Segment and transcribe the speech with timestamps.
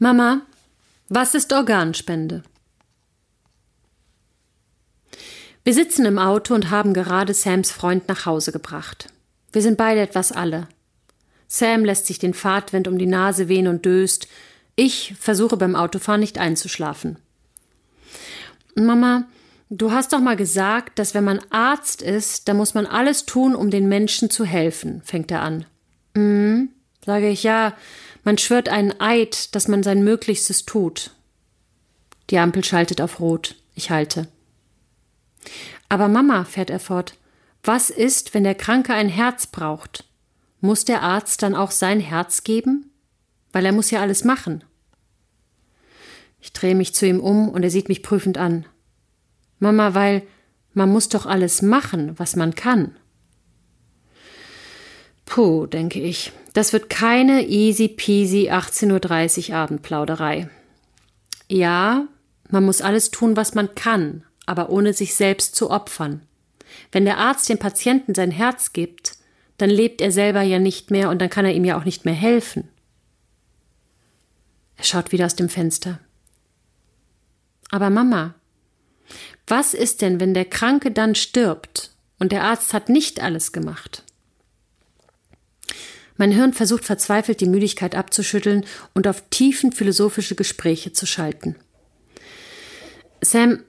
[0.00, 0.42] Mama,
[1.08, 2.44] was ist Organspende?
[5.64, 9.08] Wir sitzen im Auto und haben gerade Sams Freund nach Hause gebracht.
[9.50, 10.68] Wir sind beide etwas alle.
[11.48, 14.28] Sam lässt sich den Fahrtwind um die Nase wehen und döst.
[14.76, 17.18] Ich versuche beim Autofahren nicht einzuschlafen.
[18.76, 19.24] Mama,
[19.68, 23.56] du hast doch mal gesagt, dass wenn man Arzt ist, dann muss man alles tun,
[23.56, 25.64] um den Menschen zu helfen, fängt er an.
[26.14, 26.68] Mhm,
[27.04, 27.74] sage ich ja,
[28.28, 31.12] man schwört einen Eid, dass man sein Möglichstes tut.
[32.28, 33.54] Die Ampel schaltet auf Rot.
[33.74, 34.28] Ich halte.
[35.88, 37.16] Aber Mama, fährt er fort,
[37.62, 40.04] was ist, wenn der Kranke ein Herz braucht?
[40.60, 42.90] Muss der Arzt dann auch sein Herz geben?
[43.50, 44.62] Weil er muss ja alles machen.
[46.38, 48.66] Ich drehe mich zu ihm um und er sieht mich prüfend an.
[49.58, 50.22] Mama, weil
[50.74, 52.94] man muss doch alles machen, was man kann.
[55.38, 60.50] Puh, denke ich, das wird keine easy peasy 18.30 Uhr Abendplauderei.
[61.48, 62.08] Ja,
[62.50, 66.22] man muss alles tun, was man kann, aber ohne sich selbst zu opfern.
[66.90, 69.12] Wenn der Arzt dem Patienten sein Herz gibt,
[69.58, 72.04] dann lebt er selber ja nicht mehr und dann kann er ihm ja auch nicht
[72.04, 72.66] mehr helfen.
[74.76, 76.00] Er schaut wieder aus dem Fenster.
[77.70, 78.34] Aber Mama,
[79.46, 84.02] was ist denn, wenn der Kranke dann stirbt und der Arzt hat nicht alles gemacht?
[86.18, 91.56] Mein Hirn versucht verzweifelt, die Müdigkeit abzuschütteln und auf tiefen philosophische Gespräche zu schalten.
[93.22, 93.60] Sam,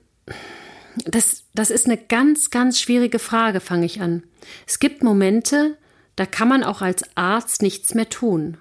[1.05, 4.23] das, das ist eine ganz, ganz schwierige Frage, fange ich an.
[4.67, 5.77] Es gibt Momente,
[6.15, 8.57] da kann man auch als Arzt nichts mehr tun.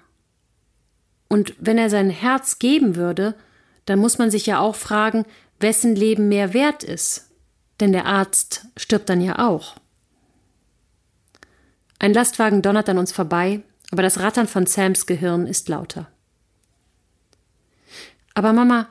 [1.27, 3.35] Und wenn er sein Herz geben würde,
[3.85, 5.25] dann muss man sich ja auch fragen,
[5.59, 7.29] wessen Leben mehr wert ist.
[7.79, 9.75] Denn der Arzt stirbt dann ja auch.
[11.97, 16.07] Ein Lastwagen donnert an uns vorbei, aber das Rattern von Sams Gehirn ist lauter.
[18.33, 18.87] Aber Mama,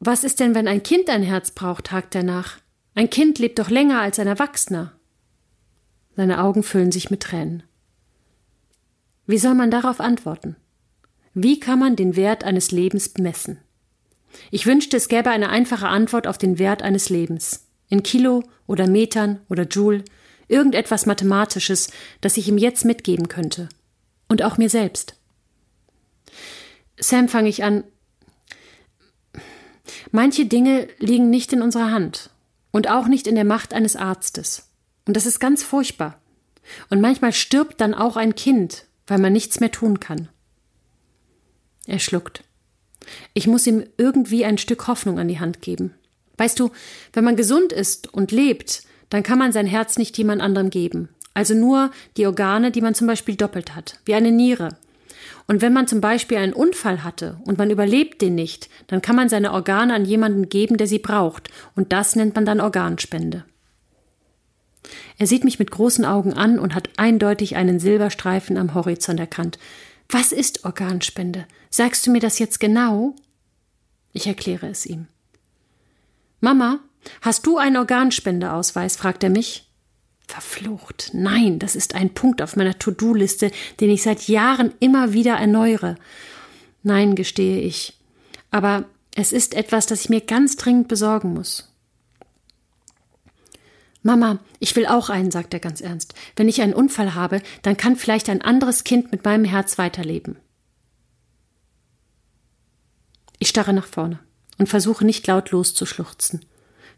[0.00, 1.90] was ist denn, wenn ein Kind ein Herz braucht?
[1.90, 2.58] hakt er nach.
[2.94, 4.92] Ein Kind lebt doch länger als ein Erwachsener.
[6.16, 7.62] Seine Augen füllen sich mit Tränen.
[9.26, 10.56] Wie soll man darauf antworten?
[11.34, 13.58] Wie kann man den Wert eines Lebens messen?
[14.50, 17.66] Ich wünschte, es gäbe eine einfache Antwort auf den Wert eines Lebens.
[17.88, 20.04] In Kilo oder Metern oder Joule,
[20.48, 21.90] irgendetwas Mathematisches,
[22.20, 23.68] das ich ihm jetzt mitgeben könnte.
[24.28, 25.14] Und auch mir selbst.
[26.98, 27.84] Sam fange ich an.
[30.10, 32.30] Manche Dinge liegen nicht in unserer Hand
[32.70, 34.68] und auch nicht in der Macht eines Arztes.
[35.06, 36.20] Und das ist ganz furchtbar.
[36.90, 40.28] Und manchmal stirbt dann auch ein Kind, weil man nichts mehr tun kann.
[41.86, 42.44] Er schluckt.
[43.32, 45.94] Ich muss ihm irgendwie ein Stück Hoffnung an die Hand geben.
[46.36, 46.70] Weißt du,
[47.12, 51.08] wenn man gesund ist und lebt, dann kann man sein Herz nicht jemand anderem geben.
[51.38, 54.70] Also nur die Organe, die man zum Beispiel doppelt hat, wie eine Niere.
[55.46, 59.14] Und wenn man zum Beispiel einen Unfall hatte und man überlebt den nicht, dann kann
[59.14, 61.48] man seine Organe an jemanden geben, der sie braucht.
[61.76, 63.44] Und das nennt man dann Organspende.
[65.16, 69.60] Er sieht mich mit großen Augen an und hat eindeutig einen Silberstreifen am Horizont erkannt.
[70.08, 71.46] Was ist Organspende?
[71.70, 73.14] Sagst du mir das jetzt genau?
[74.12, 75.06] Ich erkläre es ihm.
[76.40, 76.80] Mama,
[77.20, 78.96] hast du einen Organspendeausweis?
[78.96, 79.67] fragt er mich.
[80.28, 81.10] Verflucht.
[81.14, 83.50] Nein, das ist ein Punkt auf meiner To-Do-Liste,
[83.80, 85.96] den ich seit Jahren immer wieder erneuere.
[86.82, 87.98] Nein, gestehe ich.
[88.50, 88.84] Aber
[89.14, 91.72] es ist etwas, das ich mir ganz dringend besorgen muss.
[94.02, 96.14] Mama, ich will auch einen, sagt er ganz ernst.
[96.36, 100.36] Wenn ich einen Unfall habe, dann kann vielleicht ein anderes Kind mit meinem Herz weiterleben.
[103.38, 104.18] Ich starre nach vorne
[104.58, 106.44] und versuche nicht laut loszuschluchzen.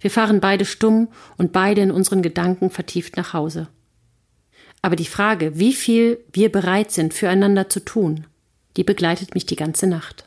[0.00, 3.68] Wir fahren beide stumm und beide in unseren Gedanken vertieft nach Hause.
[4.82, 8.26] Aber die Frage, wie viel wir bereit sind, füreinander zu tun,
[8.76, 10.24] die begleitet mich die ganze Nacht.